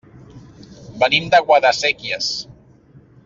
[1.03, 2.31] Venim de Guadasséquies.